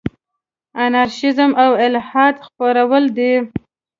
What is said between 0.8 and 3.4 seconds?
انارشیزم او الحاد خپرول دي.